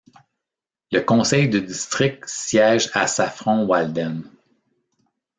Le 0.91 1.01
conseil 1.01 1.47
de 1.47 1.59
district 1.59 2.23
siège 2.25 2.89
à 2.95 3.05
Saffron 3.05 3.67
Walden. 3.67 4.23